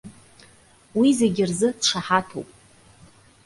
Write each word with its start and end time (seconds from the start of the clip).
Уи 0.99 1.09
зегьы 1.19 1.43
рзы 1.49 1.69
дшаҳаҭуп. 1.79 2.49